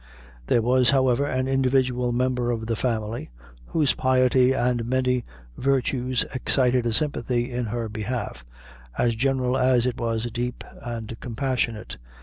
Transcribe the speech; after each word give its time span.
There 0.47 0.63
was, 0.63 0.89
however, 0.89 1.27
an 1.27 1.47
individual 1.47 2.11
member 2.11 2.49
of 2.49 2.65
the 2.65 2.75
family, 2.75 3.29
whose 3.67 3.93
piety 3.93 4.51
and 4.51 4.83
many 4.87 5.25
virtues 5.59 6.25
excited 6.33 6.87
a 6.87 6.91
sympathy 6.91 7.51
in 7.51 7.65
her 7.65 7.87
behalf, 7.87 8.43
as 8.97 9.15
general 9.15 9.55
as 9.55 9.85
it 9.85 9.97
was 9.99 10.31
deep 10.31 10.63
and 10.81 11.15
compassionate. 11.19 11.97